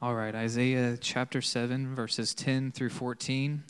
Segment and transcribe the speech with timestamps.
[0.00, 3.64] All right, Isaiah chapter 7, verses 10 through 14.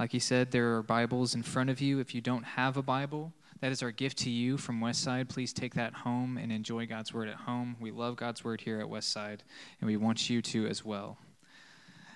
[0.00, 2.00] Like he said, there are Bibles in front of you.
[2.00, 5.28] If you don't have a Bible, that is our gift to you from Westside.
[5.28, 7.76] Please take that home and enjoy God's Word at home.
[7.78, 9.42] We love God's Word here at Westside,
[9.80, 11.18] and we want you to as well.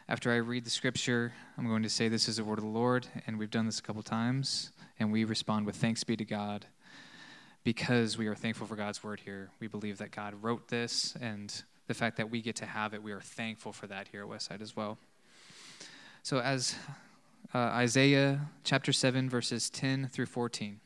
[0.08, 2.70] After I read the scripture, I'm going to say this is the word of the
[2.70, 6.24] Lord, and we've done this a couple times, and we respond with thanks be to
[6.24, 6.66] God
[7.62, 9.50] because we are thankful for God's word here.
[9.60, 11.54] We believe that God wrote this, and
[11.86, 14.28] the fact that we get to have it, we are thankful for that here at
[14.28, 14.98] Westside as well.
[16.22, 16.74] So, as
[17.54, 20.80] uh, Isaiah chapter 7, verses 10 through 14.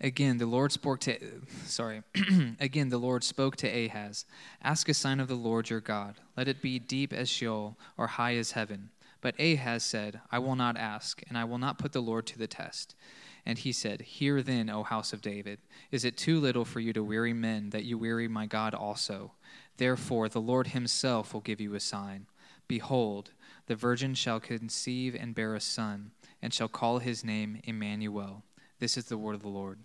[0.00, 1.16] Again, the Lord spoke to
[1.64, 2.02] sorry.
[2.60, 4.26] Again, the Lord spoke to Ahaz,
[4.60, 6.16] "Ask a sign of the Lord your God.
[6.36, 10.56] Let it be deep as Sheol or high as heaven." But Ahaz said, "I will
[10.56, 12.96] not ask, and I will not put the Lord to the test."
[13.44, 15.58] And he said, Hear then, O house of David,
[15.90, 19.32] is it too little for you to weary men that you weary my God also?
[19.76, 22.26] Therefore, the Lord himself will give you a sign.
[22.68, 23.32] Behold,
[23.66, 28.44] the virgin shall conceive and bear a son, and shall call his name Emmanuel.
[28.78, 29.78] This is the word of the Lord.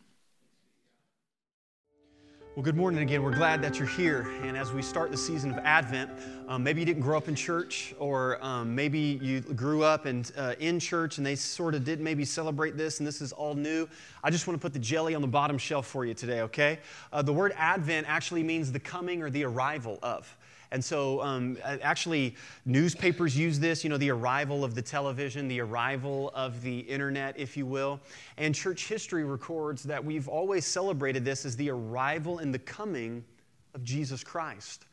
[2.57, 3.21] Well, good morning again.
[3.21, 4.31] We're glad that you're here.
[4.41, 6.09] And as we start the season of Advent,
[6.47, 10.31] um, maybe you didn't grow up in church, or um, maybe you grew up and,
[10.35, 13.53] uh, in church and they sort of did maybe celebrate this, and this is all
[13.53, 13.87] new.
[14.23, 16.79] I just want to put the jelly on the bottom shelf for you today, okay?
[17.13, 20.35] Uh, the word Advent actually means the coming or the arrival of.
[20.71, 25.61] And so, um, actually, newspapers use this, you know, the arrival of the television, the
[25.61, 27.99] arrival of the internet, if you will.
[28.37, 33.23] And church history records that we've always celebrated this as the arrival and the coming
[33.75, 34.85] of Jesus Christ.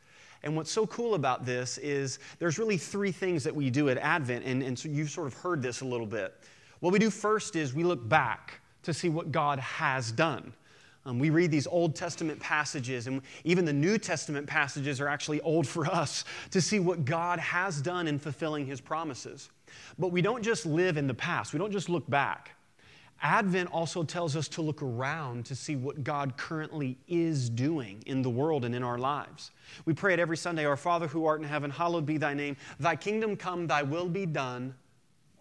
[0.43, 3.97] And what's so cool about this is there's really three things that we do at
[3.97, 6.35] Advent, and, and so you've sort of heard this a little bit.
[6.79, 10.53] What we do first is we look back to see what God has done.
[11.05, 15.39] Um, we read these Old Testament passages, and even the New Testament passages are actually
[15.41, 19.49] old for us to see what God has done in fulfilling his promises.
[19.99, 22.51] But we don't just live in the past, we don't just look back.
[23.21, 28.21] Advent also tells us to look around to see what God currently is doing in
[28.21, 29.51] the world and in our lives.
[29.85, 32.57] We pray it every Sunday Our Father who art in heaven, hallowed be thy name.
[32.77, 34.75] Thy kingdom come, thy will be done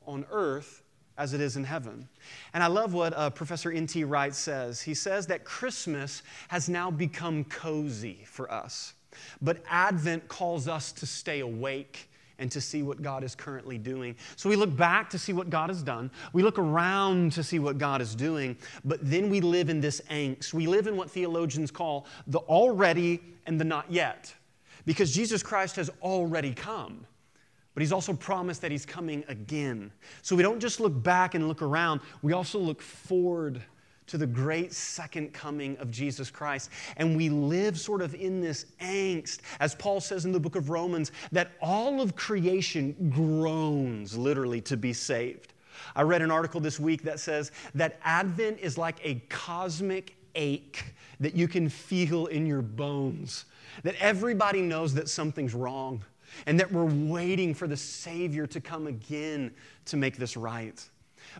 [0.06, 0.83] on earth
[1.16, 2.08] as it is in heaven.
[2.52, 4.04] And I love what uh, Professor N.T.
[4.04, 4.80] Wright says.
[4.80, 8.94] He says that Christmas has now become cozy for us,
[9.40, 14.16] but Advent calls us to stay awake and to see what God is currently doing.
[14.34, 16.10] So we look back to see what God has done.
[16.32, 20.00] We look around to see what God is doing, but then we live in this
[20.10, 20.52] angst.
[20.52, 24.34] We live in what theologians call the already and the not yet,
[24.84, 27.06] because Jesus Christ has already come
[27.74, 29.92] but he's also promised that he's coming again.
[30.22, 33.60] So we don't just look back and look around, we also look forward
[34.06, 36.70] to the great second coming of Jesus Christ.
[36.98, 40.70] And we live sort of in this angst, as Paul says in the book of
[40.70, 45.54] Romans, that all of creation groans literally to be saved.
[45.96, 50.84] I read an article this week that says that Advent is like a cosmic ache
[51.20, 53.46] that you can feel in your bones,
[53.82, 56.04] that everybody knows that something's wrong
[56.46, 59.52] and that we're waiting for the Savior to come again
[59.86, 60.82] to make this right.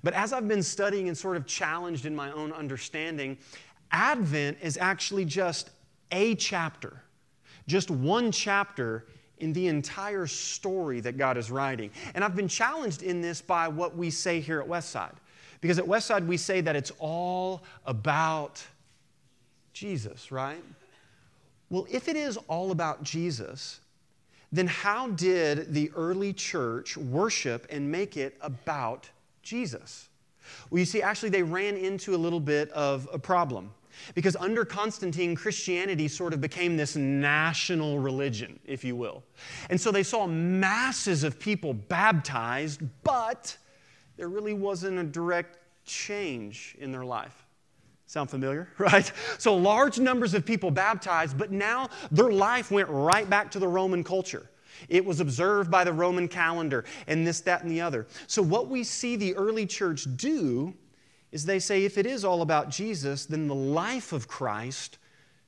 [0.03, 3.39] But as I've been studying and sort of challenged in my own understanding,
[3.91, 5.71] Advent is actually just
[6.11, 7.03] a chapter,
[7.67, 9.07] just one chapter
[9.39, 11.91] in the entire story that God is writing.
[12.15, 15.15] And I've been challenged in this by what we say here at Westside.
[15.61, 18.65] Because at Westside, we say that it's all about
[19.73, 20.63] Jesus, right?
[21.71, 23.81] Well, if it is all about Jesus,
[24.55, 29.11] then how did the early church worship and make it about
[29.43, 30.09] Jesus?
[30.71, 33.73] Well, you see, actually, they ran into a little bit of a problem.
[34.15, 39.23] Because under Constantine, Christianity sort of became this national religion, if you will.
[39.71, 43.57] And so they saw masses of people baptized, but
[44.17, 47.44] there really wasn't a direct change in their life.
[48.15, 49.11] Sound familiar, right?
[49.39, 53.67] So large numbers of people baptized, but now their life went right back to the
[53.67, 54.49] Roman culture.
[54.89, 58.07] It was observed by the Roman calendar and this, that, and the other.
[58.29, 60.75] So, what we see the early church do
[61.33, 64.99] is they say if it is all about Jesus, then the life of Christ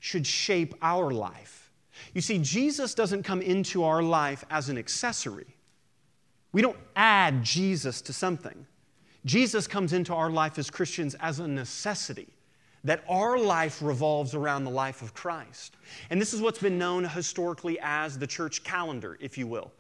[0.00, 1.70] should shape our life.
[2.14, 5.56] You see, Jesus doesn't come into our life as an accessory,
[6.50, 8.66] we don't add Jesus to something.
[9.24, 12.35] Jesus comes into our life as Christians as a necessity
[12.86, 15.76] that our life revolves around the life of Christ.
[16.08, 19.72] And this is what's been known historically as the church calendar, if you will.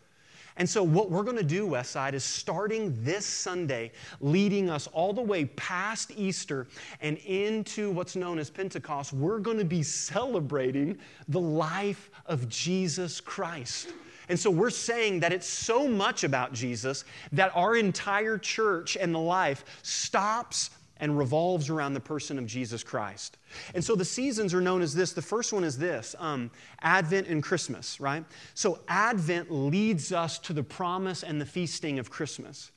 [0.58, 5.12] And so, what we're going to do, Westside, is starting this Sunday, leading us all
[5.12, 6.66] the way past Easter
[7.00, 10.98] and into what's known as Pentecost, we're going to be celebrating
[11.28, 13.92] the life of Jesus Christ.
[14.28, 19.14] And so we're saying that it's so much about Jesus that our entire church and
[19.14, 23.38] the life stops and revolves around the person of Jesus Christ.
[23.74, 25.12] And so the seasons are known as this.
[25.12, 26.50] The first one is this um,
[26.82, 28.24] Advent and Christmas, right?
[28.54, 32.70] So Advent leads us to the promise and the feasting of Christmas.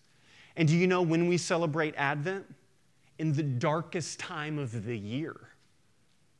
[0.56, 2.45] And do you know when we celebrate Advent?
[3.18, 5.49] In the darkest time of the year.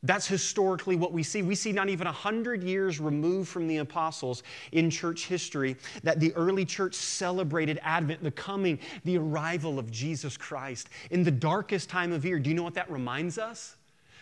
[0.02, 1.42] That's historically what we see.
[1.42, 4.42] We see not even 100 years removed from the apostles
[4.72, 10.38] in church history that the early church celebrated Advent, the coming, the arrival of Jesus
[10.38, 12.38] Christ in the darkest time of year.
[12.38, 13.76] Do you know what that reminds us?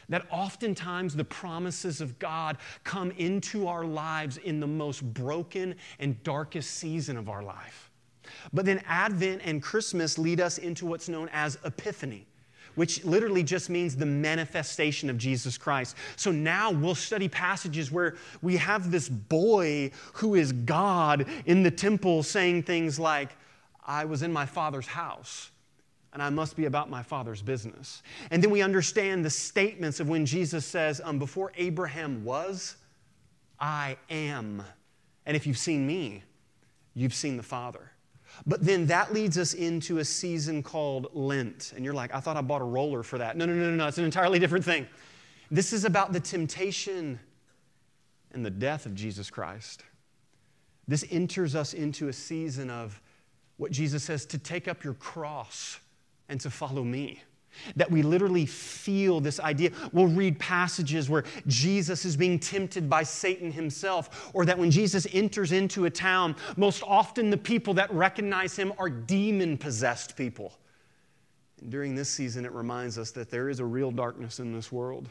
[0.08, 6.20] That oftentimes the promises of God come into our lives in the most broken and
[6.24, 7.90] darkest season of our life.
[8.52, 12.26] But then Advent and Christmas lead us into what's known as Epiphany
[12.78, 15.96] which literally just means the manifestation of Jesus Christ.
[16.14, 21.72] So now we'll study passages where we have this boy who is God in the
[21.72, 23.30] temple saying things like,
[23.84, 25.50] I was in my father's house
[26.12, 28.02] and I must be about my father's business.
[28.30, 32.76] And then we understand the statements of when Jesus says, um, Before Abraham was,
[33.58, 34.62] I am.
[35.26, 36.22] And if you've seen me,
[36.94, 37.90] you've seen the Father.
[38.46, 41.72] But then that leads us into a season called Lent.
[41.74, 43.36] And you're like, I thought I bought a roller for that.
[43.36, 43.86] No, no, no, no, no.
[43.86, 44.86] It's an entirely different thing.
[45.50, 47.18] This is about the temptation
[48.32, 49.82] and the death of Jesus Christ.
[50.86, 53.00] This enters us into a season of
[53.56, 55.80] what Jesus says to take up your cross
[56.28, 57.22] and to follow me
[57.76, 59.70] that we literally feel this idea.
[59.92, 65.06] We'll read passages where Jesus is being tempted by Satan himself, or that when Jesus
[65.12, 70.52] enters into a town, most often the people that recognize him are demon possessed people.
[71.60, 74.70] And during this season, it reminds us that there is a real darkness in this
[74.70, 75.08] world,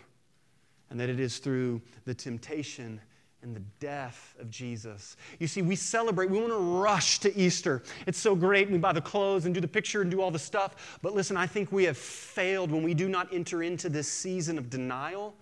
[0.89, 3.01] and that it is through the temptation
[3.47, 5.15] and the death of Jesus.
[5.39, 7.81] You see, we celebrate, we want to rush to Easter.
[8.05, 8.69] It's so great.
[8.69, 10.99] We buy the clothes and do the picture and do all the stuff.
[11.01, 14.57] But listen, I think we have failed when we do not enter into this season
[14.57, 15.33] of denial.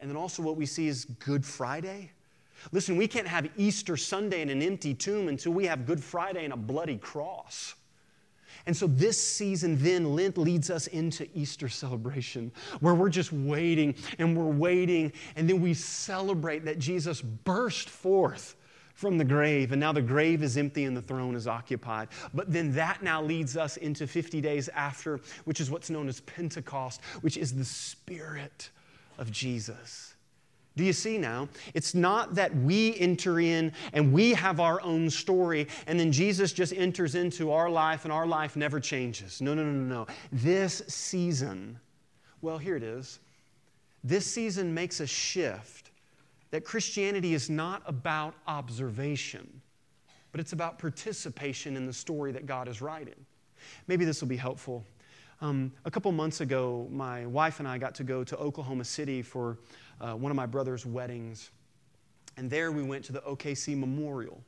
[0.00, 2.10] And then also, what we see is Good Friday.
[2.72, 6.44] Listen, we can't have Easter Sunday in an empty tomb until we have Good Friday
[6.44, 7.74] and a bloody cross.
[8.66, 13.94] And so this season, then, Lent leads us into Easter celebration, where we're just waiting
[14.18, 18.56] and we're waiting, and then we celebrate that Jesus burst forth
[18.94, 22.08] from the grave, and now the grave is empty and the throne is occupied.
[22.34, 26.20] But then that now leads us into 50 days after, which is what's known as
[26.20, 28.70] Pentecost, which is the Spirit
[29.18, 30.11] of Jesus.
[30.76, 31.48] Do you see now?
[31.74, 36.52] It's not that we enter in and we have our own story and then Jesus
[36.52, 39.40] just enters into our life and our life never changes.
[39.40, 40.06] No, no, no, no, no.
[40.30, 41.78] This season,
[42.40, 43.20] well, here it is.
[44.02, 45.90] This season makes a shift
[46.50, 49.60] that Christianity is not about observation,
[50.32, 53.26] but it's about participation in the story that God is writing.
[53.86, 54.84] Maybe this will be helpful.
[55.42, 59.22] Um, a couple months ago, my wife and I got to go to Oklahoma City
[59.22, 59.58] for
[60.00, 61.50] uh, one of my brother's weddings.
[62.36, 64.40] And there we went to the OKC Memorial.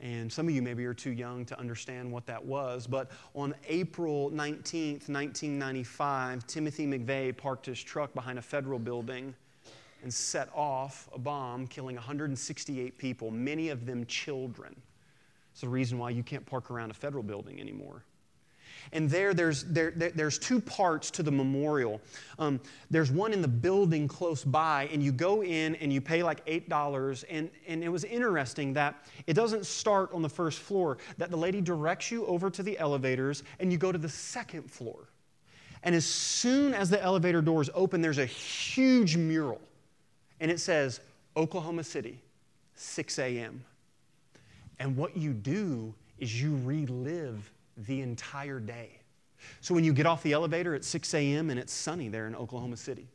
[0.00, 3.54] And some of you maybe are too young to understand what that was, but on
[3.66, 9.34] April 19th, 1995, Timothy McVeigh parked his truck behind a federal building
[10.02, 14.76] and set off a bomb, killing 168 people, many of them children.
[15.52, 18.02] It's the reason why you can't park around a federal building anymore.
[18.92, 22.00] And there, there's, there, there's two parts to the memorial.
[22.38, 26.22] Um, there's one in the building close by, and you go in and you pay
[26.22, 27.24] like $8.
[27.28, 31.36] And, and it was interesting that it doesn't start on the first floor, that the
[31.36, 35.08] lady directs you over to the elevators, and you go to the second floor.
[35.82, 39.60] And as soon as the elevator doors open, there's a huge mural,
[40.40, 41.00] and it says,
[41.36, 42.18] Oklahoma City,
[42.74, 43.62] 6 a.m.
[44.78, 49.00] And what you do is you relive the entire day.
[49.60, 51.50] So when you get off the elevator at 6 a.m.
[51.50, 53.08] and it's sunny there in Oklahoma City,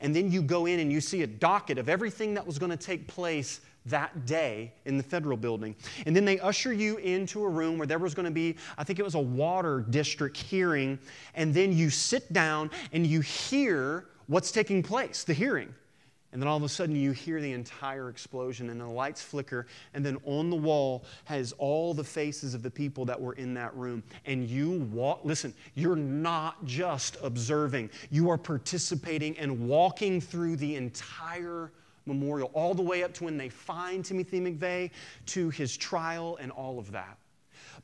[0.00, 2.70] and then you go in and you see a docket of everything that was going
[2.70, 5.74] to take place that day in the federal building.
[6.06, 8.84] And then they usher you into a room where there was going to be, I
[8.84, 10.98] think it was a water district hearing.
[11.34, 15.74] And then you sit down and you hear what's taking place, the hearing.
[16.32, 19.66] And then all of a sudden, you hear the entire explosion, and the lights flicker.
[19.92, 23.52] And then on the wall has all the faces of the people that were in
[23.54, 24.02] that room.
[24.24, 30.76] And you walk, listen, you're not just observing, you are participating and walking through the
[30.76, 31.70] entire
[32.06, 34.90] memorial, all the way up to when they find Timothy McVeigh,
[35.26, 37.18] to his trial, and all of that.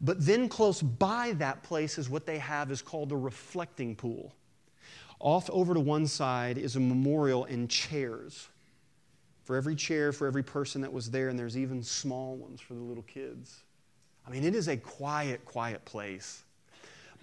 [0.00, 4.35] But then, close by that place, is what they have is called the reflecting pool.
[5.20, 8.48] Off over to one side is a memorial and chairs.
[9.42, 12.75] for every chair, for every person that was there, and there's even small ones for
[12.75, 13.62] the little kids.
[14.26, 16.42] I mean, it is a quiet, quiet place.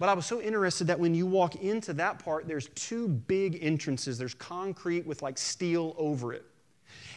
[0.00, 3.58] But I was so interested that when you walk into that part, there's two big
[3.62, 4.18] entrances.
[4.18, 6.44] There's concrete with like steel over it.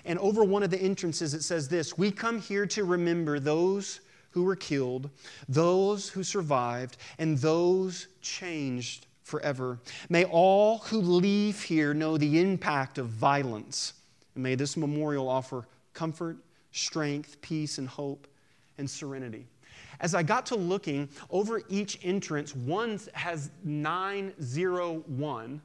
[0.05, 4.01] And over one of the entrances, it says this We come here to remember those
[4.29, 5.09] who were killed,
[5.50, 9.79] those who survived, and those changed forever.
[10.09, 13.93] May all who leave here know the impact of violence
[14.39, 16.38] and may this memorial offer comfort,
[16.71, 18.25] strength, peace, and hope
[18.77, 19.45] and serenity.
[20.00, 25.62] As I got to looking over each entrance, one has 901,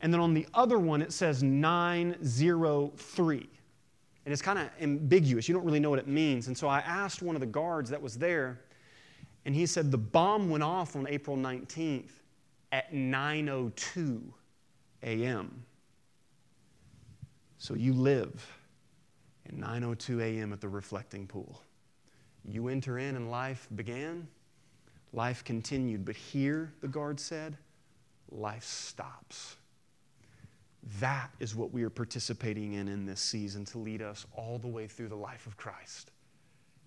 [0.00, 3.36] and then on the other one it says 903.
[4.24, 5.48] And it's kind of ambiguous.
[5.48, 6.46] You don't really know what it means.
[6.48, 8.60] And so I asked one of the guards that was there,
[9.44, 12.17] and he said the bomb went off on April 19th
[12.72, 14.22] at 9:02
[15.02, 15.64] a.m.
[17.58, 18.46] So you live
[19.46, 20.52] at 9:02 a.m.
[20.52, 21.62] at the reflecting pool.
[22.44, 24.28] You enter in and life began.
[25.12, 27.56] Life continued, but here the guard said,
[28.30, 29.56] life stops.
[31.00, 34.68] That is what we are participating in in this season to lead us all the
[34.68, 36.10] way through the life of Christ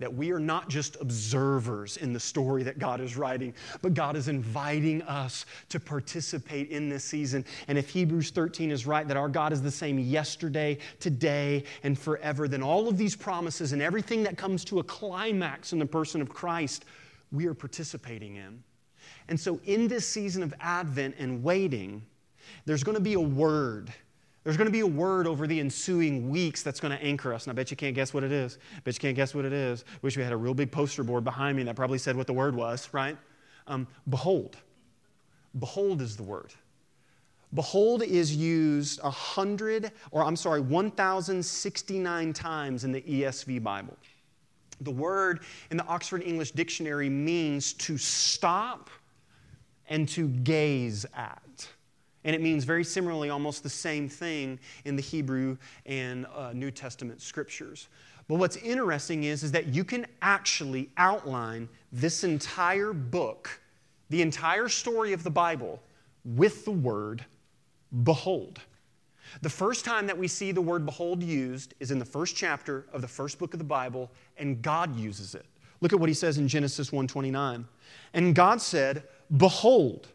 [0.01, 4.15] that we are not just observers in the story that God is writing, but God
[4.15, 7.45] is inviting us to participate in this season.
[7.67, 11.97] And if Hebrews 13 is right, that our God is the same yesterday, today, and
[11.97, 15.85] forever, then all of these promises and everything that comes to a climax in the
[15.85, 16.85] person of Christ,
[17.31, 18.63] we are participating in.
[19.27, 22.01] And so, in this season of Advent and waiting,
[22.65, 23.93] there's going to be a word
[24.43, 27.45] there's going to be a word over the ensuing weeks that's going to anchor us.
[27.45, 28.57] And I bet you can't guess what it is.
[28.75, 29.85] I bet you can't guess what it is.
[30.01, 32.33] Wish we had a real big poster board behind me that probably said what the
[32.33, 33.17] word was, right?
[33.67, 34.57] Um, behold.
[35.59, 36.53] Behold is the word.
[37.53, 43.97] Behold is used a hundred, or I'm sorry, 1,069 times in the ESV Bible.
[44.79, 48.89] The word in the Oxford English Dictionary means to stop
[49.89, 51.41] and to gaze at.
[52.23, 56.71] And it means very similarly almost the same thing in the Hebrew and uh, New
[56.71, 57.87] Testament scriptures.
[58.27, 63.59] But what's interesting is, is that you can actually outline this entire book,
[64.09, 65.81] the entire story of the Bible,
[66.23, 67.25] with the word
[68.03, 68.59] behold.
[69.41, 72.85] The first time that we see the word behold used is in the first chapter
[72.93, 75.45] of the first book of the Bible, and God uses it.
[75.79, 77.65] Look at what he says in Genesis 1:29.
[78.13, 79.03] And God said,
[79.37, 80.09] Behold,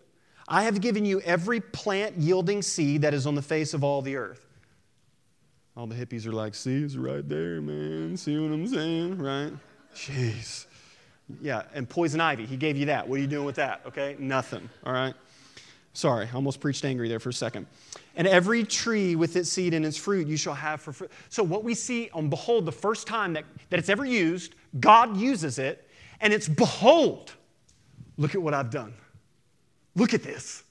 [0.48, 4.02] I have given you every plant yielding seed that is on the face of all
[4.02, 4.46] the earth.
[5.76, 8.16] All the hippies are like, see, it's right there, man.
[8.16, 9.18] See what I'm saying?
[9.18, 9.52] Right?
[9.94, 10.66] Jeez.
[11.40, 13.06] Yeah, and poison ivy, he gave you that.
[13.08, 13.82] What are you doing with that?
[13.86, 14.16] Okay?
[14.18, 14.70] Nothing.
[14.84, 15.14] All right?
[15.92, 17.66] Sorry, I almost preached angry there for a second.
[18.16, 21.10] And every tree with its seed and its fruit you shall have for fruit.
[21.30, 25.16] So, what we see on Behold, the first time that, that it's ever used, God
[25.16, 25.88] uses it,
[26.20, 27.32] and it's Behold,
[28.18, 28.92] look at what I've done.
[29.96, 30.62] Look at this.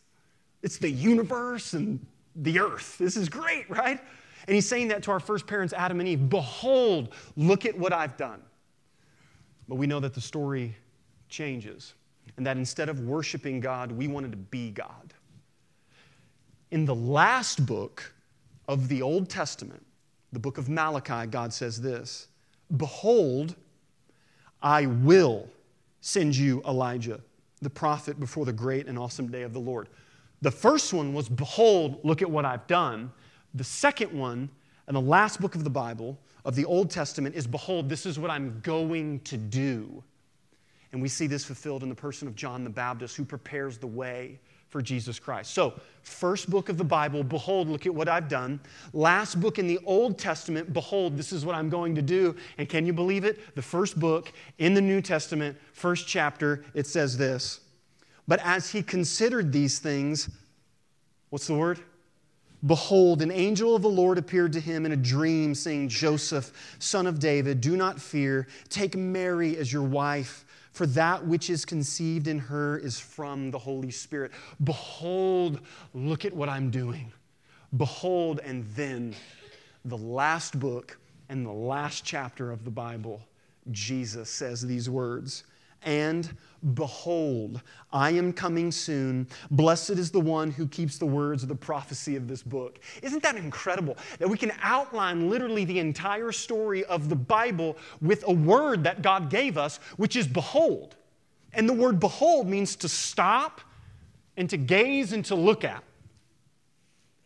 [0.61, 2.05] It's the universe and
[2.35, 2.97] the earth.
[2.97, 3.99] This is great, right?
[4.47, 7.91] And he's saying that to our first parents, Adam and Eve Behold, look at what
[7.91, 8.41] I've done.
[9.67, 10.75] But we know that the story
[11.27, 11.95] changes,
[12.37, 15.13] and that instead of worshiping God, we wanted to be God.
[16.69, 18.13] In the last book
[18.67, 19.83] of the Old Testament,
[20.31, 22.27] the book of Malachi, God says this
[22.77, 23.55] Behold,
[24.61, 25.49] I will
[26.01, 27.21] send you Elijah
[27.61, 29.89] the prophet before the great and awesome day of the Lord.
[30.41, 33.11] The first one was, Behold, look at what I've done.
[33.53, 34.49] The second one,
[34.87, 38.19] and the last book of the Bible, of the Old Testament, is, Behold, this is
[38.19, 40.03] what I'm going to do.
[40.91, 43.87] And we see this fulfilled in the person of John the Baptist, who prepares the
[43.87, 44.39] way
[44.75, 45.53] for Jesus Christ.
[45.53, 48.59] So, first book of the Bible, behold, look at what I've done.
[48.91, 52.35] Last book in the Old Testament, behold, this is what I'm going to do.
[52.57, 53.55] And can you believe it?
[53.55, 57.61] The first book in the New Testament, first chapter, it says this.
[58.27, 60.29] But as he considered these things,
[61.29, 61.79] what's the word?
[62.65, 67.07] Behold, an angel of the Lord appeared to him in a dream, saying, Joseph, son
[67.07, 68.45] of David, do not fear.
[68.67, 70.44] Take Mary as your wife
[70.75, 74.33] for that which is conceived in her is from the Holy Spirit.
[74.61, 75.61] Behold,
[75.93, 77.13] look at what I'm doing.
[77.77, 79.15] Behold, and then
[79.85, 83.21] the last book and the last chapter of the Bible,
[83.71, 85.45] Jesus says these words
[85.85, 86.35] and
[86.73, 87.61] behold,
[87.93, 89.27] I am coming soon.
[89.51, 92.79] Blessed is the one who keeps the words of the prophecy of this book.
[93.03, 93.97] Isn't that incredible?
[94.17, 99.01] That we can outline literally the entire story of the Bible with a word that
[99.03, 100.95] God gave us, which is behold.
[101.53, 103.61] And the word behold means to stop
[104.35, 105.83] and to gaze and to look at.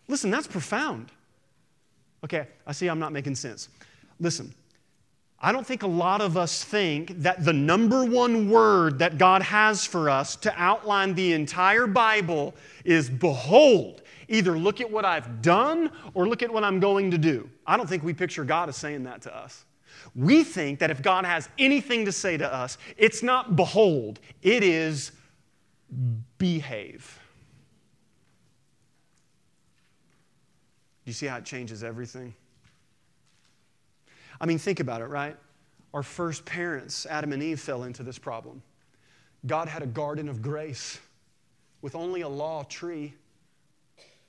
[0.07, 1.11] Listen, that's profound.
[2.23, 3.69] Okay, I see I'm not making sense.
[4.19, 4.53] Listen,
[5.41, 9.41] I don't think a lot of us think that the number one word that God
[9.41, 12.53] has for us to outline the entire Bible
[12.83, 14.01] is behold.
[14.27, 17.49] Either look at what I've done or look at what I'm going to do.
[17.65, 19.63] I don't think we picture God as saying that to us.
[20.13, 24.63] We think that if God has anything to say to us, it's not behold, it
[24.63, 25.13] is
[26.37, 27.17] behave.
[31.05, 32.33] Do you see how it changes everything?
[34.41, 35.35] I mean, think about it, right?
[35.93, 38.61] Our first parents, Adam and Eve, fell into this problem.
[39.45, 40.99] God had a garden of grace
[41.81, 43.13] with only a law tree,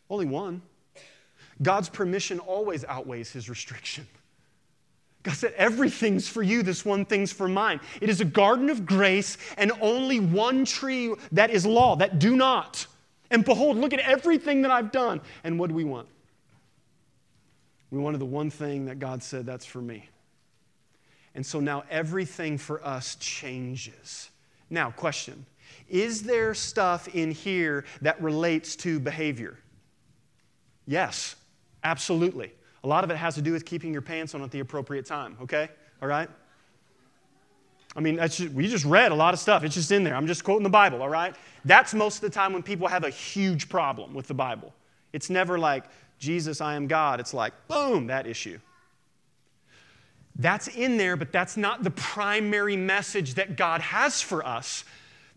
[0.09, 0.63] only one.
[1.63, 4.07] God's permission always outweighs his restriction.
[5.23, 7.81] God said, Everything's for you, this one thing's for mine.
[8.01, 12.37] It is a garden of grace and only one tree that is law, that do
[12.37, 12.87] not.
[13.31, 15.21] And behold, look at everything that I've done.
[15.45, 16.09] And what do we want?
[17.91, 20.09] We wanted the one thing that God said, that's for me.
[21.35, 24.31] And so now everything for us changes.
[24.69, 25.47] Now, question
[25.89, 29.59] Is there stuff in here that relates to behavior?
[30.87, 31.37] Yes,
[31.85, 32.53] absolutely.
[32.83, 35.07] A lot of it has to do with keeping your pants on at the appropriate
[35.07, 35.69] time, okay?
[36.01, 36.29] All right?
[37.95, 39.65] I mean, just, we just read a lot of stuff.
[39.65, 40.15] It's just in there.
[40.15, 41.35] I'm just quoting the Bible, all right?
[41.65, 44.73] That's most of the time when people have a huge problem with the Bible.
[45.13, 45.85] It's never like,
[46.21, 47.19] Jesus, I am God.
[47.19, 48.61] It's like, boom, that issue.
[50.37, 54.85] That's in there, but that's not the primary message that God has for us.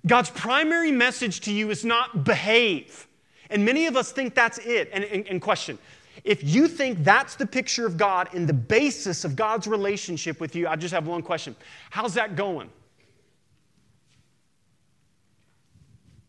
[0.05, 3.07] God's primary message to you is not behave.
[3.49, 4.89] And many of us think that's it.
[4.93, 5.79] And, and, and, question
[6.23, 10.55] if you think that's the picture of God and the basis of God's relationship with
[10.55, 11.55] you, I just have one question
[11.89, 12.69] How's that going?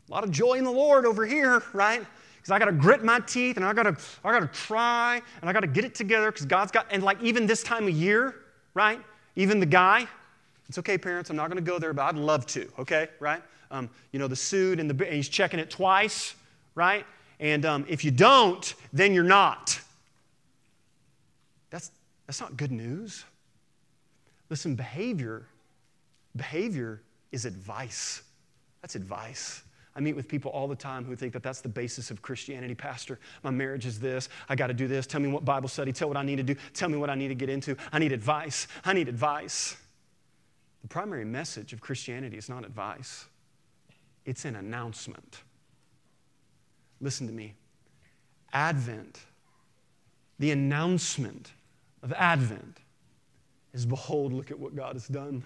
[0.09, 2.05] A lot of joy in the Lord over here, right?
[2.45, 5.23] Because I got to grit my teeth and I got to I got to try
[5.41, 7.85] and I got to get it together because God's got and like even this time
[7.89, 8.35] of year,
[8.75, 9.01] right?
[9.35, 10.07] Even the guy,
[10.69, 11.31] it's okay, parents.
[11.31, 12.71] I'm not going to go there, but I'd love to.
[12.79, 13.43] Okay, right?
[13.71, 16.35] Um, you know the suit and the and he's checking it twice,
[16.75, 17.07] right?
[17.41, 19.81] And um, if you don't, then you're not.
[21.71, 21.91] That's
[22.27, 23.25] that's not good news.
[24.51, 25.47] Listen, behavior,
[26.37, 27.01] behavior
[27.33, 28.21] is advice.
[28.83, 29.63] That's advice.
[29.97, 32.75] I meet with people all the time who think that that's the basis of Christianity.
[32.75, 34.29] Pastor, my marriage is this.
[34.49, 35.07] I got to do this.
[35.07, 35.93] Tell me what Bible study.
[35.93, 36.57] Tell what I need to do.
[36.73, 37.77] Tell me what I need to get into.
[37.93, 38.67] I need advice.
[38.85, 39.77] I need advice.
[40.83, 43.25] The primary message of Christianity is not advice,
[44.27, 45.43] it's an announcement.
[47.01, 47.55] Listen to me.
[48.53, 49.19] Advent,
[50.39, 51.53] the announcement
[52.03, 52.79] of Advent
[53.73, 55.45] is behold, look at what God has done.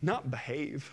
[0.00, 0.90] Not behave.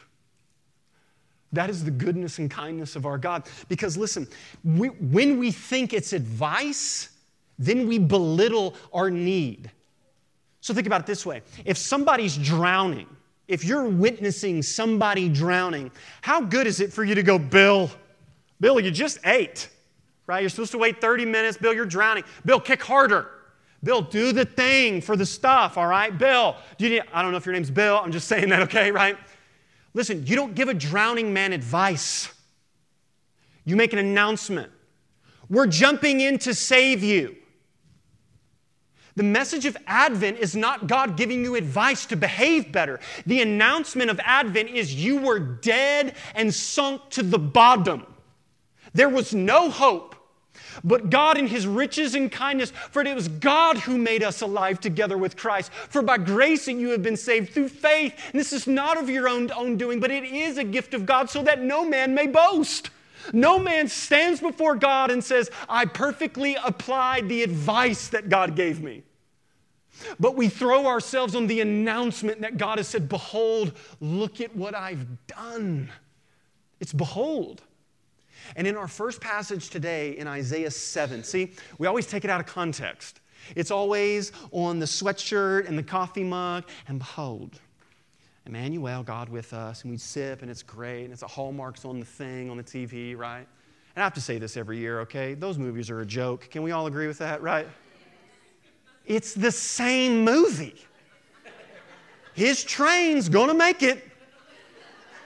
[1.55, 3.47] That is the goodness and kindness of our God.
[3.67, 4.27] Because listen,
[4.63, 7.09] we, when we think it's advice,
[7.57, 9.71] then we belittle our need.
[10.61, 13.07] So think about it this way if somebody's drowning,
[13.47, 15.91] if you're witnessing somebody drowning,
[16.21, 17.89] how good is it for you to go, Bill?
[18.59, 19.69] Bill, you just ate,
[20.27, 20.39] right?
[20.39, 21.57] You're supposed to wait 30 minutes.
[21.57, 22.23] Bill, you're drowning.
[22.45, 23.29] Bill, kick harder.
[23.83, 26.17] Bill, do the thing for the stuff, all right?
[26.17, 27.99] Bill, do you need, I don't know if your name's Bill.
[28.03, 29.17] I'm just saying that, okay, right?
[29.95, 32.31] Listen, you don't give a drowning man advice,
[33.63, 34.71] you make an announcement.
[35.49, 37.35] We're jumping in to save you.
[39.15, 42.99] The message of Advent is not God giving you advice to behave better.
[43.25, 48.05] The announcement of Advent is you were dead and sunk to the bottom.
[48.93, 50.15] There was no hope.
[50.83, 54.79] But God, in His riches and kindness, for it was God who made us alive
[54.79, 55.71] together with Christ.
[55.71, 58.13] For by grace that you have been saved through faith.
[58.31, 61.05] And this is not of your own, own doing, but it is a gift of
[61.05, 62.89] God, so that no man may boast.
[63.33, 68.81] No man stands before God and says, I perfectly applied the advice that God gave
[68.81, 69.03] me.
[70.19, 74.75] But we throw ourselves on the announcement that God has said, Behold, look at what
[74.75, 75.91] I've done.
[76.79, 77.61] It's behold.
[78.55, 82.39] And in our first passage today in Isaiah 7, see, we always take it out
[82.39, 83.21] of context.
[83.55, 87.59] It's always on the sweatshirt and the coffee mug, and behold,
[88.45, 91.99] Emmanuel, God with us, and we sip, and it's great, and it's a hallmarks on
[91.99, 93.47] the thing on the TV, right?
[93.95, 95.33] And I have to say this every year, okay?
[95.33, 96.49] Those movies are a joke.
[96.51, 97.67] Can we all agree with that, right?
[99.05, 100.75] It's the same movie.
[102.33, 104.03] His train's gonna make it.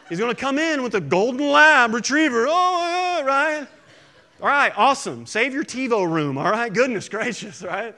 [0.09, 2.47] He's going to come in with a golden lab retriever.
[2.49, 3.67] Oh, right?
[4.41, 5.27] All right, awesome.
[5.27, 6.37] Save your TiVo room.
[6.37, 7.95] All right, goodness gracious, right?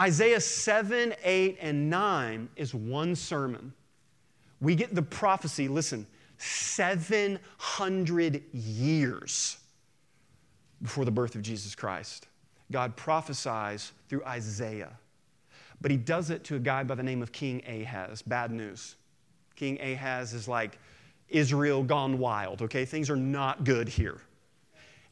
[0.00, 3.72] Isaiah 7, 8, and 9 is one sermon.
[4.60, 6.06] We get the prophecy, listen,
[6.38, 9.58] 700 years
[10.80, 12.26] before the birth of Jesus Christ.
[12.70, 14.92] God prophesies through Isaiah.
[15.80, 18.22] But he does it to a guy by the name of King Ahaz.
[18.22, 18.96] Bad news.
[19.56, 20.78] King Ahaz is like
[21.28, 22.84] Israel gone wild, okay?
[22.84, 24.20] Things are not good here.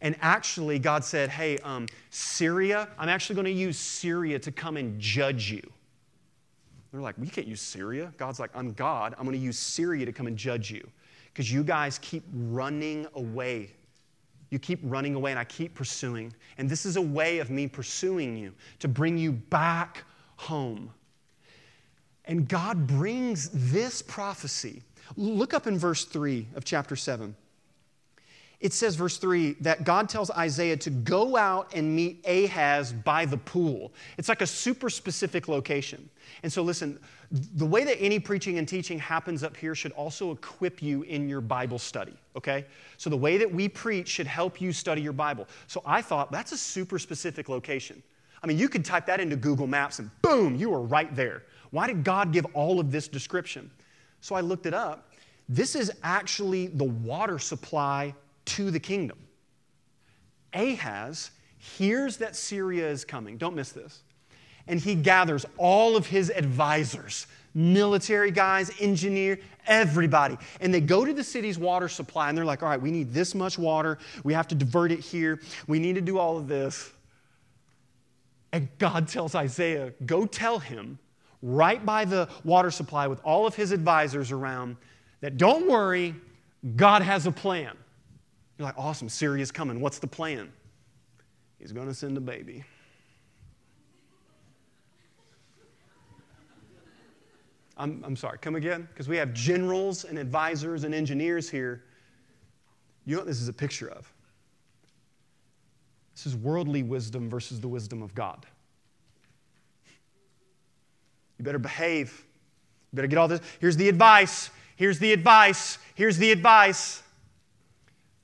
[0.01, 4.77] And actually, God said, Hey, um, Syria, I'm actually going to use Syria to come
[4.77, 5.63] and judge you.
[6.93, 8.13] They're like, We can't use Syria.
[8.19, 9.15] God's like, I'm God.
[9.19, 10.87] I'm going to use Syria to come and judge you
[11.33, 13.71] because you guys keep running away.
[14.51, 16.33] You keep running away, and I keep pursuing.
[16.57, 20.05] And this is a way of me pursuing you to bring you back
[20.37, 20.91] home.
[22.27, 24.83] And God brings this prophecy.
[25.17, 27.37] Look up in verse 3 of chapter 7
[28.59, 33.27] it says, verse 3, that God tells Isaiah to go out and meet Ahaz by
[33.27, 33.93] the pool.
[34.17, 36.09] It's like a super specific location.
[36.43, 36.99] And so, listen,
[37.31, 41.29] the way that any preaching and teaching happens up here should also equip you in
[41.29, 42.65] your Bible study, okay?
[42.97, 45.47] So, the way that we preach should help you study your Bible.
[45.67, 48.03] So, I thought that's a super specific location.
[48.43, 51.43] I mean, you could type that into Google Maps and boom, you are right there.
[51.73, 53.71] Why did God give all of this description?
[54.27, 55.13] So, I looked it up.
[55.49, 58.13] This is actually the water supply
[58.47, 59.17] to the kingdom.
[60.53, 63.37] Ahaz hears that Syria is coming.
[63.37, 64.03] Don't miss this.
[64.67, 70.37] And he gathers all of his advisors, military guys, engineer, everybody.
[70.61, 73.15] And they go to the city's water supply and they're like, all right, we need
[73.15, 73.97] this much water.
[74.25, 75.41] We have to divert it here.
[75.69, 76.91] We need to do all of this.
[78.51, 80.99] And God tells Isaiah, go tell him
[81.47, 84.77] right by the water supply with all of his advisors around
[85.21, 86.15] that don't worry,
[86.75, 87.77] God has a plan.
[88.59, 89.81] You're like, awesome, Syria's coming.
[89.81, 90.53] What's the plan?
[91.59, 92.65] He's going to send a baby.
[97.77, 98.89] I'm, I'm sorry, come again?
[98.93, 101.85] Because we have generals and advisors and engineers here.
[103.05, 104.11] You know what this is a picture of?
[106.15, 108.47] This is worldly wisdom versus the wisdom of God.
[111.39, 112.25] You better behave.
[112.93, 113.41] You better get all this.
[113.61, 114.51] Here's the advice.
[114.77, 115.79] Here's the advice.
[115.95, 117.03] Here's the advice.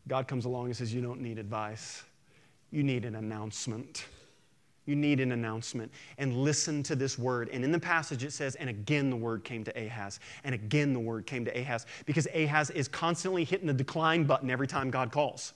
[0.08, 2.02] God comes along and says, You don't need advice,
[2.70, 4.06] you need an announcement.
[4.84, 5.92] You need an announcement.
[6.18, 7.48] And listen to this word.
[7.52, 10.18] And in the passage it says, and again the word came to Ahaz.
[10.42, 11.86] And again the word came to Ahaz.
[12.04, 15.52] Because Ahaz is constantly hitting the decline button every time God calls.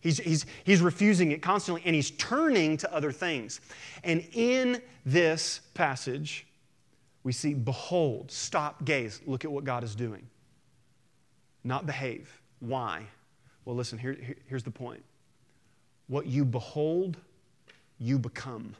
[0.00, 3.60] He's, he's, he's refusing it constantly and he's turning to other things.
[4.02, 6.46] And in this passage,
[7.24, 10.28] we see, behold, stop, gaze, look at what God is doing.
[11.64, 12.30] Not behave.
[12.60, 13.06] Why?
[13.64, 15.02] Well, listen, here, here, here's the point
[16.06, 17.16] what you behold,
[17.98, 18.76] you become.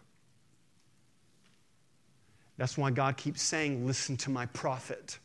[2.59, 5.18] That's why God keeps saying, Listen to my prophet.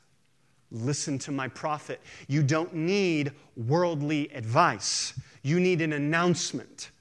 [0.71, 1.99] Listen to my prophet.
[2.27, 6.91] You don't need worldly advice, you need an announcement.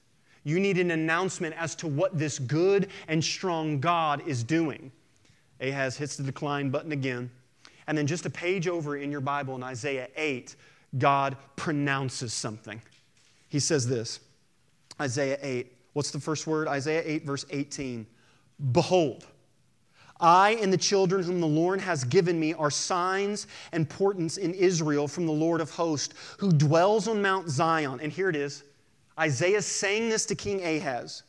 [0.45, 4.89] You need an announcement as to what this good and strong God is doing.
[5.61, 7.29] Ahaz hits the decline button again.
[7.87, 10.55] And then just a page over in your Bible in Isaiah 8,
[10.97, 12.81] God pronounces something.
[13.47, 14.19] He says this
[15.01, 15.73] Isaiah 8.
[15.93, 16.67] What's the first word?
[16.67, 18.05] Isaiah 8, verse 18.
[18.71, 19.25] Behold,
[20.19, 24.53] I and the children whom the Lord has given me are signs and portents in
[24.53, 27.99] Israel from the Lord of hosts, who dwells on Mount Zion.
[28.01, 28.63] And here it is
[29.17, 31.23] Isaiah saying this to King Ahaz.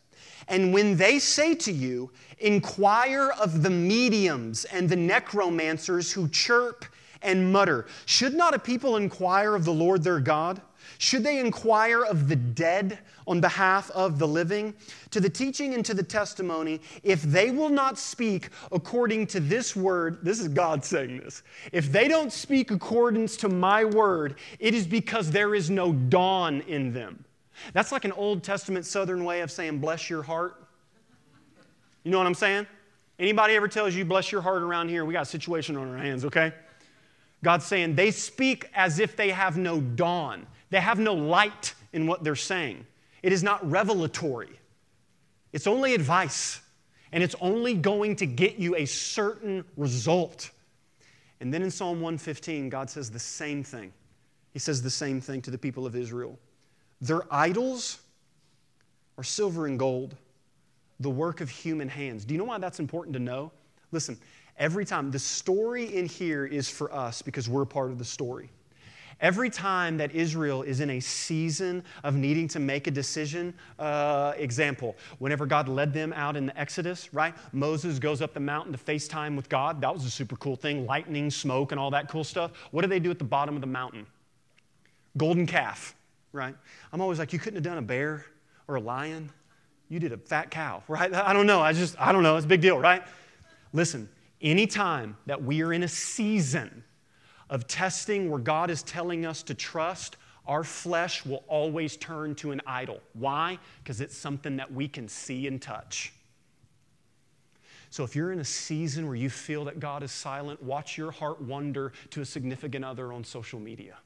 [0.48, 6.86] And when they say to you, Inquire of the mediums and the necromancers who chirp
[7.20, 7.86] and mutter.
[8.06, 10.62] Should not a people inquire of the Lord their God?
[10.96, 14.74] Should they inquire of the dead on behalf of the living?
[15.10, 19.76] To the teaching and to the testimony, if they will not speak according to this
[19.76, 21.42] word, this is God saying this.
[21.72, 26.62] If they don't speak accordance to my word, it is because there is no dawn
[26.62, 27.24] in them.
[27.72, 30.62] That's like an Old Testament Southern way of saying, bless your heart.
[32.04, 32.66] You know what I'm saying?
[33.18, 35.98] Anybody ever tells you, bless your heart around here, we got a situation on our
[35.98, 36.52] hands, okay?
[37.44, 40.46] God's saying they speak as if they have no dawn.
[40.70, 42.86] They have no light in what they're saying.
[43.22, 44.58] It is not revelatory,
[45.52, 46.60] it's only advice,
[47.12, 50.50] and it's only going to get you a certain result.
[51.40, 53.92] And then in Psalm 115, God says the same thing.
[54.52, 56.38] He says the same thing to the people of Israel.
[57.00, 57.98] Their idols
[59.16, 60.14] are silver and gold,
[61.00, 62.24] the work of human hands.
[62.24, 63.52] Do you know why that's important to know?
[63.92, 64.18] Listen,
[64.60, 68.50] Every time, the story in here is for us because we're part of the story.
[69.18, 74.34] Every time that Israel is in a season of needing to make a decision, uh,
[74.36, 77.34] example, whenever God led them out in the Exodus, right?
[77.52, 79.80] Moses goes up the mountain to FaceTime with God.
[79.80, 82.52] That was a super cool thing lightning, smoke, and all that cool stuff.
[82.70, 84.06] What do they do at the bottom of the mountain?
[85.16, 85.94] Golden calf,
[86.32, 86.54] right?
[86.92, 88.24] I'm always like, you couldn't have done a bear
[88.68, 89.30] or a lion.
[89.88, 91.12] you did a fat cow, right?
[91.12, 91.60] I don't know.
[91.60, 92.36] I just, I don't know.
[92.36, 93.02] It's a big deal, right?
[93.72, 94.08] Listen,
[94.40, 96.84] anytime that we are in a season
[97.48, 100.16] of testing where God is telling us to trust,
[100.46, 103.00] our flesh will always turn to an idol.
[103.12, 103.58] Why?
[103.82, 106.12] Because it's something that we can see and touch.
[107.90, 111.10] So if you're in a season where you feel that God is silent, watch your
[111.10, 113.96] heart wander to a significant other on social media.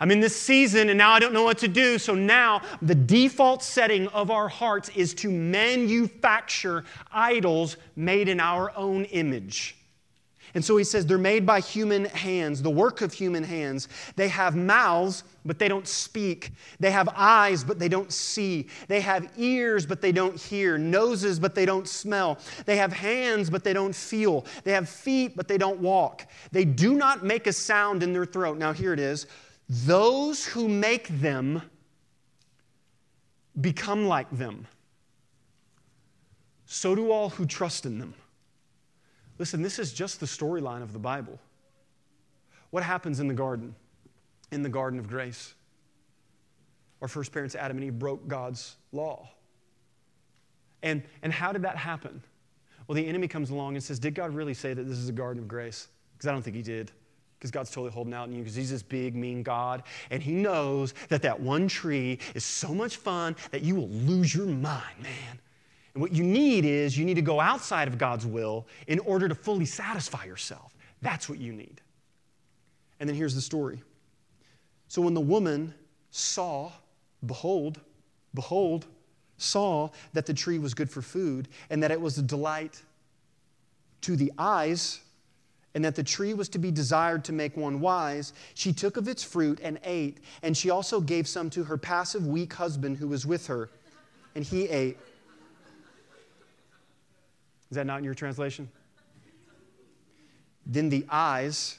[0.00, 1.98] I'm in this season and now I don't know what to do.
[1.98, 8.72] So now the default setting of our hearts is to manufacture idols made in our
[8.76, 9.76] own image.
[10.54, 13.88] And so he says they're made by human hands, the work of human hands.
[14.16, 16.50] They have mouths, but they don't speak.
[16.78, 18.68] They have eyes, but they don't see.
[18.86, 20.76] They have ears, but they don't hear.
[20.76, 22.38] Noses, but they don't smell.
[22.66, 24.44] They have hands, but they don't feel.
[24.64, 26.26] They have feet, but they don't walk.
[26.50, 28.58] They do not make a sound in their throat.
[28.58, 29.26] Now, here it is
[29.72, 31.62] those who make them
[33.58, 34.66] become like them.
[36.66, 38.12] So do all who trust in them.
[39.38, 41.38] Listen, this is just the storyline of the Bible.
[42.70, 43.74] What happens in the garden,
[44.50, 45.54] in the garden of grace?
[47.00, 49.30] Our first parents, Adam and Eve, broke God's law.
[50.82, 52.22] And, and how did that happen?
[52.86, 55.12] Well, the enemy comes along and says, Did God really say that this is a
[55.12, 55.88] garden of grace?
[56.12, 56.92] Because I don't think he did
[57.42, 59.82] because God's totally holding out on you because He's this big, mean God.
[60.12, 64.32] And He knows that that one tree is so much fun that you will lose
[64.32, 65.40] your mind, man.
[65.94, 69.28] And what you need is you need to go outside of God's will in order
[69.28, 70.76] to fully satisfy yourself.
[71.00, 71.80] That's what you need.
[73.00, 73.82] And then here's the story.
[74.86, 75.74] So when the woman
[76.12, 76.70] saw,
[77.26, 77.80] behold,
[78.34, 78.86] behold,
[79.36, 82.80] saw that the tree was good for food and that it was a delight
[84.02, 85.00] to the eyes
[85.74, 89.08] and that the tree was to be desired to make one wise, she took of
[89.08, 93.08] its fruit and ate, and she also gave some to her passive, weak husband who
[93.08, 93.70] was with her,
[94.34, 94.98] and he ate.
[97.70, 98.68] Is that not in your translation?
[100.66, 101.78] Then the eyes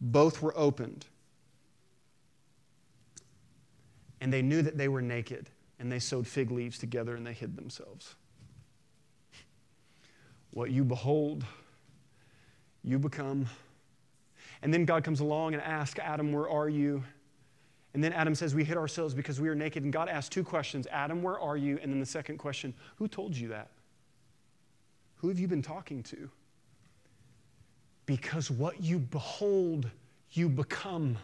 [0.00, 1.06] both were opened,
[4.20, 7.32] and they knew that they were naked, and they sewed fig leaves together and they
[7.32, 8.14] hid themselves.
[10.52, 11.44] What you behold,
[12.84, 13.46] you become.
[14.62, 17.02] And then God comes along and asks Adam, Where are you?
[17.94, 19.84] And then Adam says, We hid ourselves because we are naked.
[19.84, 21.78] And God asks two questions Adam, where are you?
[21.82, 23.70] And then the second question, Who told you that?
[25.16, 26.28] Who have you been talking to?
[28.04, 29.88] Because what you behold,
[30.32, 31.16] you become.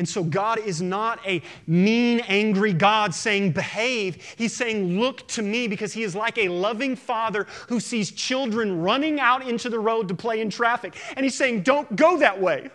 [0.00, 4.16] And so God is not a mean, angry God saying, behave.
[4.38, 8.80] He's saying, look to me because he is like a loving father who sees children
[8.80, 10.96] running out into the road to play in traffic.
[11.18, 12.70] And he's saying, don't go that way.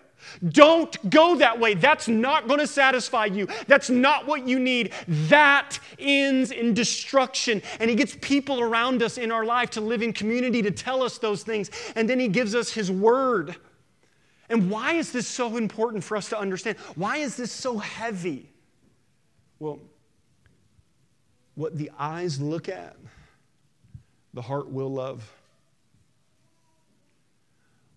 [0.49, 1.73] Don't go that way.
[1.73, 3.47] That's not going to satisfy you.
[3.65, 4.93] That's not what you need.
[5.07, 7.63] That ends in destruction.
[7.79, 11.01] And He gets people around us in our life to live in community to tell
[11.01, 11.71] us those things.
[11.95, 13.55] And then He gives us His word
[14.49, 16.77] and why is this so important for us to understand?
[16.95, 18.49] Why is this so heavy?
[19.59, 19.79] Well,
[21.55, 22.95] what the eyes look at,
[24.33, 25.31] the heart will love.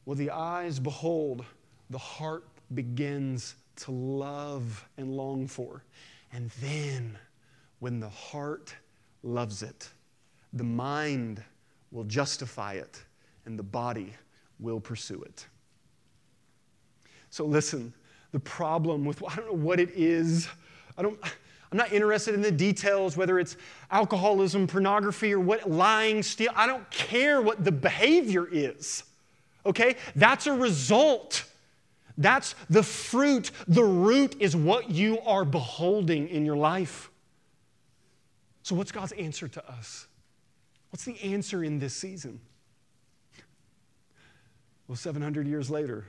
[0.05, 1.45] What the eyes behold,
[1.91, 5.83] the heart begins to love and long for.
[6.33, 7.19] And then,
[7.81, 8.75] when the heart
[9.23, 9.89] loves it,
[10.53, 11.43] the mind
[11.91, 13.03] will justify it,
[13.45, 14.15] and the body
[14.59, 15.47] will pursue it.
[17.31, 17.93] So listen,
[18.33, 20.49] the problem with, I don't know what it is.
[20.97, 21.19] I don't,
[21.71, 23.57] I'm not interested in the details, whether it's
[23.91, 26.51] alcoholism, pornography, or what lying, steal.
[26.57, 29.05] I don't care what the behavior is.
[29.67, 29.97] Okay?
[30.17, 31.45] That's a result.
[32.17, 33.51] That's the fruit.
[33.67, 37.11] The root is what you are beholding in your life.
[38.63, 40.07] So, what's God's answer to us?
[40.91, 42.41] What's the answer in this season?
[44.87, 46.07] Well, 700 years later,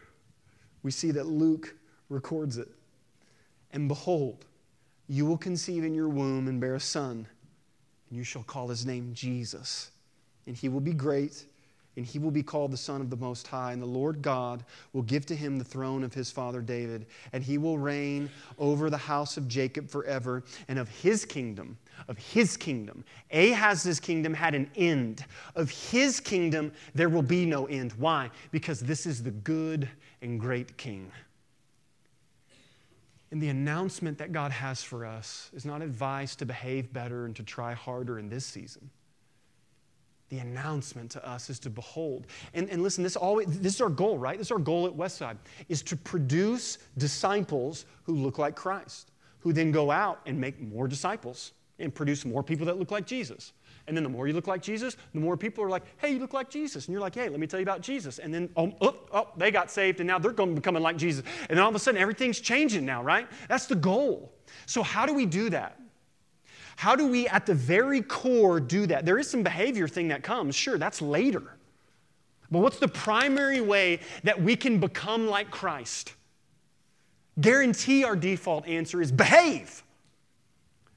[0.83, 1.75] we see that Luke
[2.09, 2.69] records it.
[3.71, 4.45] And behold,
[5.07, 7.27] you will conceive in your womb and bear a son,
[8.09, 9.91] and you shall call his name Jesus.
[10.47, 11.45] And he will be great
[11.99, 13.73] and he will be called the Son of the Most High.
[13.73, 14.63] And the Lord God
[14.93, 18.89] will give to him the throne of his father David, and he will reign over
[18.89, 23.03] the house of Jacob forever, and of his kingdom, of his kingdom.
[23.31, 25.25] Ahaz's kingdom had an end.
[25.55, 27.91] Of his kingdom, there will be no end.
[27.97, 28.31] Why?
[28.51, 29.89] Because this is the good
[30.21, 31.11] and great king.
[33.31, 37.35] And the announcement that God has for us is not advice to behave better and
[37.35, 38.89] to try harder in this season
[40.29, 42.27] the announcement to us is to behold.
[42.53, 44.37] And, and listen, this, always, this is our goal, right?
[44.37, 49.53] This is our goal at Westside, is to produce disciples who look like Christ, who
[49.53, 53.53] then go out and make more disciples and produce more people that look like Jesus.
[53.89, 56.19] And then the more you look like Jesus, the more people are like, hey, you
[56.19, 56.85] look like Jesus.
[56.85, 58.19] And you're like, hey, let me tell you about Jesus.
[58.19, 60.95] And then, oh, oh, oh they got saved, and now they're going to becoming like
[60.95, 61.25] Jesus.
[61.49, 63.27] And then all of a sudden, everything's changing now, right?
[63.49, 64.31] That's the goal.
[64.67, 65.79] So, how do we do that?
[66.75, 69.05] How do we, at the very core, do that?
[69.05, 70.55] There is some behavior thing that comes.
[70.55, 71.43] Sure, that's later.
[72.51, 76.13] But what's the primary way that we can become like Christ?
[77.41, 79.83] Guarantee our default answer is behave.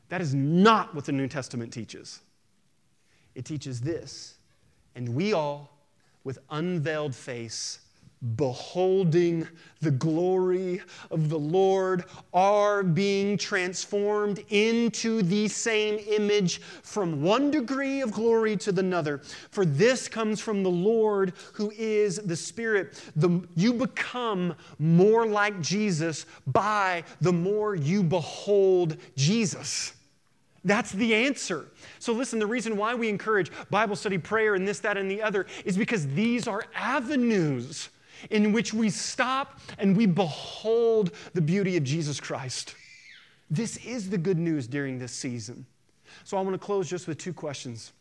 [0.08, 2.20] That is not what the New Testament teaches.
[3.34, 4.34] It teaches this,
[4.94, 5.70] and we all,
[6.24, 7.80] with unveiled face,
[8.36, 9.48] beholding
[9.80, 18.00] the glory of the Lord, are being transformed into the same image from one degree
[18.00, 19.18] of glory to another.
[19.50, 23.02] For this comes from the Lord who is the Spirit.
[23.16, 29.94] The, you become more like Jesus by the more you behold Jesus.
[30.64, 31.66] That's the answer.
[31.98, 35.20] So, listen, the reason why we encourage Bible study, prayer, and this, that, and the
[35.20, 37.88] other is because these are avenues
[38.30, 42.76] in which we stop and we behold the beauty of Jesus Christ.
[43.50, 45.66] This is the good news during this season.
[46.22, 47.92] So, I want to close just with two questions.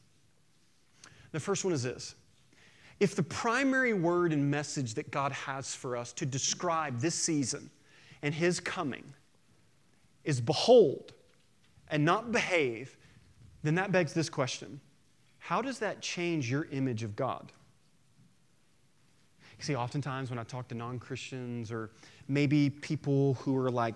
[1.32, 2.14] The first one is this
[3.00, 7.72] If the primary word and message that God has for us to describe this season
[8.22, 9.14] and His coming
[10.24, 11.14] is behold,
[11.92, 12.98] and not behave,
[13.64, 14.80] then that begs this question
[15.40, 17.52] How does that change your image of God?
[19.60, 21.92] You see, oftentimes when I talk to non Christians or
[22.28, 23.94] maybe people who are like,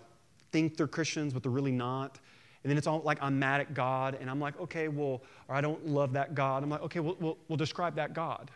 [0.52, 2.20] think they're Christians, but they're really not.
[2.64, 5.56] And then it's all like I'm mad at God, and I'm like, okay, well, or
[5.56, 6.64] I don't love that God.
[6.64, 8.52] I'm like, okay, we'll, we'll, we'll describe that God.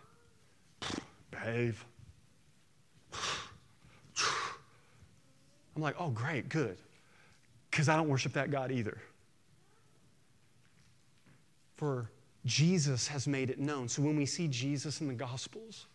[1.31, 1.85] Behave.
[5.75, 6.77] I'm like, oh, great, good.
[7.69, 8.97] Because I don't worship that God either.
[11.79, 12.11] For
[12.45, 13.87] Jesus has made it known.
[13.87, 15.85] So when we see Jesus in the Gospels,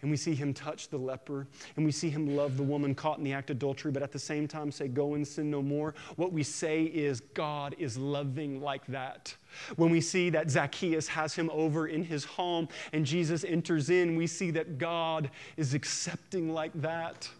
[0.00, 3.18] and we see him touch the leper, and we see him love the woman caught
[3.18, 5.62] in the act of adultery, but at the same time say, Go and sin no
[5.62, 5.94] more.
[6.16, 9.32] What we say is, God is loving like that.
[9.76, 14.16] When we see that Zacchaeus has him over in his home and Jesus enters in,
[14.16, 17.30] we see that God is accepting like that.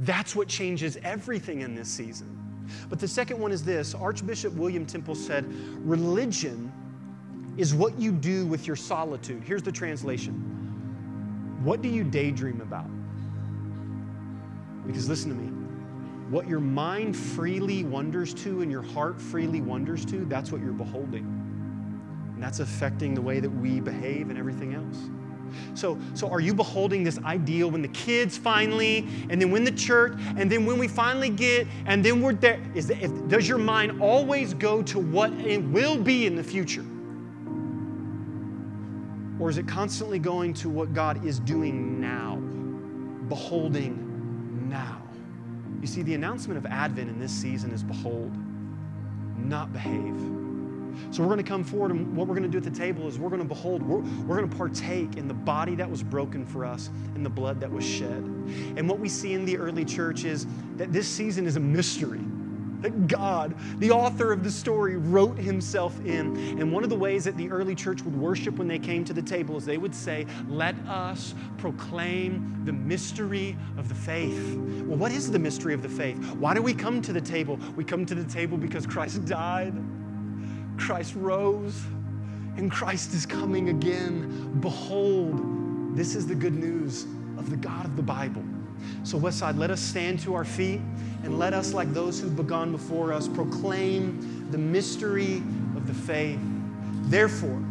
[0.00, 2.38] That's what changes everything in this season.
[2.88, 5.46] But the second one is this Archbishop William Temple said,
[5.86, 6.70] Religion
[7.56, 9.42] is what you do with your solitude.
[9.44, 10.34] Here's the translation
[11.62, 12.90] What do you daydream about?
[14.86, 15.48] Because listen to me,
[16.30, 20.72] what your mind freely wonders to and your heart freely wonders to, that's what you're
[20.72, 21.24] beholding.
[22.34, 25.10] And that's affecting the way that we behave and everything else.
[25.74, 29.72] So, so are you beholding this ideal when the kids finally, and then when the
[29.72, 32.58] church, and then when we finally get, and then we're there?
[32.74, 36.84] Is if, does your mind always go to what it will be in the future?
[39.42, 42.36] Or is it constantly going to what God is doing now,
[43.28, 45.02] beholding now?
[45.80, 48.30] You see, the announcement of Advent in this season is behold,
[49.36, 50.14] not behave.
[51.10, 53.08] So we're going to come forward, and what we're going to do at the table
[53.08, 56.04] is we're going to behold, we're, we're going to partake in the body that was
[56.04, 58.22] broken for us and the blood that was shed.
[58.76, 62.20] And what we see in the early church is that this season is a mystery
[62.82, 66.36] that God, the author of the story, wrote himself in.
[66.58, 69.12] And one of the ways that the early church would worship when they came to
[69.12, 74.56] the table is they would say, Let us proclaim the mystery of the faith.
[74.56, 76.18] Well, what is the mystery of the faith?
[76.34, 77.58] Why do we come to the table?
[77.76, 79.74] We come to the table because Christ died,
[80.76, 81.80] Christ rose,
[82.56, 84.58] and Christ is coming again.
[84.60, 87.04] Behold, this is the good news
[87.38, 88.44] of the God of the Bible.
[89.04, 90.80] So, Westside, let us stand to our feet
[91.24, 95.36] and let us, like those who've begun before us, proclaim the mystery
[95.76, 96.40] of the faith.
[97.04, 97.62] Therefore,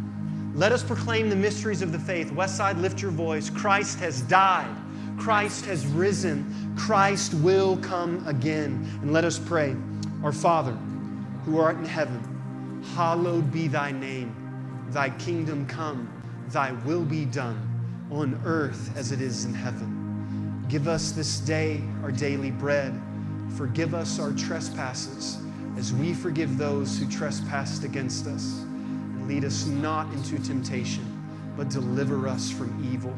[0.54, 2.30] let us proclaim the mysteries of the faith.
[2.32, 3.48] Westside, lift your voice.
[3.48, 4.74] Christ has died.
[5.18, 6.74] Christ has risen.
[6.76, 8.86] Christ will come again.
[9.02, 9.76] And let us pray.
[10.22, 10.72] Our Father,
[11.44, 14.36] who art in heaven, hallowed be thy name.
[14.90, 16.12] Thy kingdom come,
[16.48, 17.68] thy will be done
[18.10, 20.01] on earth as it is in heaven.
[20.72, 22.98] Give us this day our daily bread.
[23.58, 25.36] Forgive us our trespasses
[25.76, 28.60] as we forgive those who trespass against us.
[28.62, 31.04] And lead us not into temptation,
[31.58, 33.14] but deliver us from evil.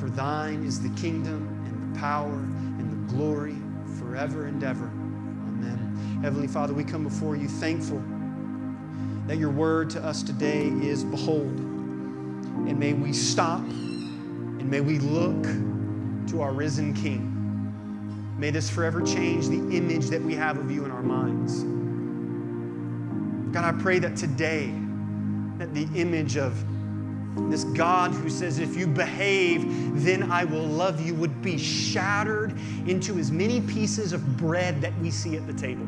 [0.00, 3.56] For thine is the kingdom and the power and the glory
[3.98, 4.86] forever and ever.
[4.86, 6.20] Amen.
[6.22, 8.02] Heavenly Father, we come before you thankful
[9.26, 11.52] that your word to us today is behold.
[11.52, 15.44] And may we stop and may we look
[16.28, 17.30] to our risen King.
[18.38, 21.62] May this forever change the image that we have of you in our minds.
[23.54, 24.74] God, I pray that today,
[25.58, 26.52] that the image of
[27.50, 29.64] this God who says, if you behave,
[30.04, 34.96] then I will love you, would be shattered into as many pieces of bread that
[34.98, 35.86] we see at the table.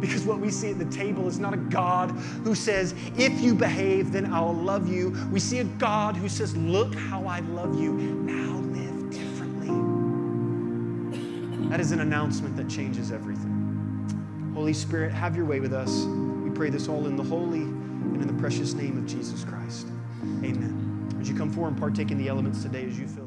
[0.00, 3.54] Because what we see at the table is not a God who says, if you
[3.54, 5.10] behave, then I'll love you.
[5.30, 7.92] We see a God who says, look how I love you.
[7.92, 8.54] Now.
[11.74, 14.52] That is an announcement that changes everything.
[14.54, 16.04] Holy Spirit, have your way with us.
[16.04, 19.88] We pray this all in the holy and in the precious name of Jesus Christ.
[20.44, 21.08] Amen.
[21.16, 23.24] Would you come forward and partake in the elements today as you feel?